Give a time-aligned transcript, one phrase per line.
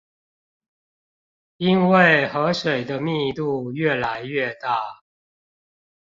[1.57, 5.03] 因為河水的密度愈來愈大